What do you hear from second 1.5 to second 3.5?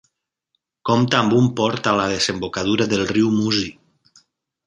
port a la desembocadura del riu